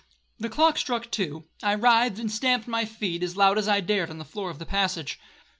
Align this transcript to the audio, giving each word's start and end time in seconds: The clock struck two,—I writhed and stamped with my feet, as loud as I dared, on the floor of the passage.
The 0.39 0.49
clock 0.49 0.79
struck 0.79 1.11
two,—I 1.11 1.73
writhed 1.75 2.17
and 2.17 2.31
stamped 2.31 2.65
with 2.65 2.71
my 2.71 2.85
feet, 2.85 3.21
as 3.21 3.37
loud 3.37 3.59
as 3.59 3.67
I 3.67 3.81
dared, 3.81 4.09
on 4.09 4.17
the 4.17 4.25
floor 4.25 4.49
of 4.49 4.57
the 4.57 4.65
passage. 4.65 5.19